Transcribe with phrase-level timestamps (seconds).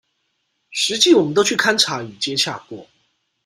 [0.73, 2.87] 實際我們都去勘查與接洽過